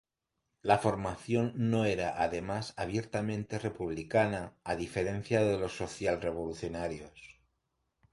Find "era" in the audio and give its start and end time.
1.85-2.23